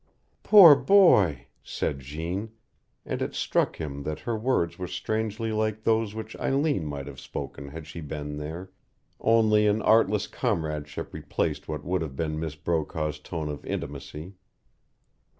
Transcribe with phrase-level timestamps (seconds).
[0.41, 2.49] "Poor boy," said Jeanne;
[3.05, 7.19] and it struck him that her words were strangely like those which Eileen might have
[7.19, 8.71] spoken had she been there,
[9.19, 14.33] only an artless comradeship replaced what would have been Miss Brokaw's tone of intimacy.